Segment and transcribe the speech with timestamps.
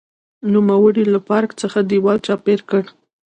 [0.51, 2.83] نوموړي له پارک څخه دېوال چاپېر کړ.